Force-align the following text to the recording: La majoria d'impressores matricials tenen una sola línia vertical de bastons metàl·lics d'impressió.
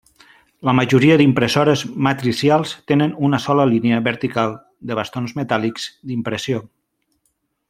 La 0.67 0.73
majoria 0.77 1.17
d'impressores 1.21 1.83
matricials 2.07 2.73
tenen 2.93 3.13
una 3.29 3.41
sola 3.45 3.69
línia 3.75 4.01
vertical 4.11 4.59
de 4.93 5.01
bastons 5.03 5.39
metàl·lics 5.43 5.89
d'impressió. 6.11 6.69